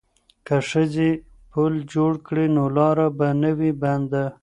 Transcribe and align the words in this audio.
که 0.45 0.55
ښځې 0.69 1.09
پل 1.51 1.73
جوړ 1.93 2.11
کړي 2.27 2.45
نو 2.55 2.63
لاره 2.77 3.07
به 3.17 3.27
نه 3.41 3.51
وي 3.57 3.71
بنده. 3.81 4.25